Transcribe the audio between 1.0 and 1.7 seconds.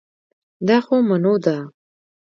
منو ده